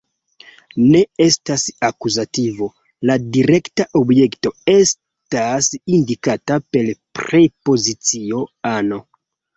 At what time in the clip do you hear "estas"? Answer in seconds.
1.25-1.65, 4.75-5.71